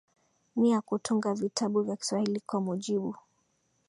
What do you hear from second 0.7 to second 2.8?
ya kutunga vitabu vya Kswahili kwa